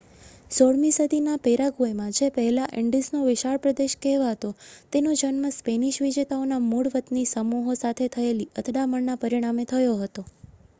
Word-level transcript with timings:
"16મી 0.51 0.93
સદીના 0.93 1.35
પેરાગ્વેમાં 1.39 2.15
જે 2.15 2.29
પહેલાં 2.31 2.73
"ઇન્ડીઝનો 2.79 3.21
વિશાળ 3.25 3.59
પ્રદેશ" 3.59 3.95
કહેવાતો 3.99 4.51
તેનો 4.93 5.15
જન્મ 5.15 5.47
સ્પેનિશ 5.53 6.01
વિજેતાઓના 6.01 6.61
મૂળ 6.65 6.91
વતની 6.91 7.29
સમૂહો 7.31 7.79
સાથે 7.79 8.11
થયેલી 8.11 8.51
અથડામણના 8.57 9.21
પરિણામે 9.21 9.71
થયો 9.71 9.97
હતો. 9.99 10.29